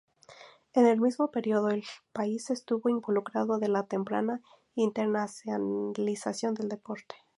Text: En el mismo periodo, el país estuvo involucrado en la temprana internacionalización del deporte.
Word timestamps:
En 0.73 0.87
el 0.87 0.99
mismo 0.99 1.29
periodo, 1.29 1.69
el 1.69 1.83
país 2.11 2.49
estuvo 2.49 2.89
involucrado 2.89 3.61
en 3.61 3.71
la 3.71 3.83
temprana 3.85 4.41
internacionalización 4.73 6.55
del 6.55 6.69
deporte. 6.69 7.13